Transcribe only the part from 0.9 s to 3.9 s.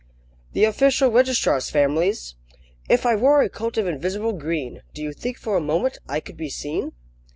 registrar's family's: "If I wore a coat of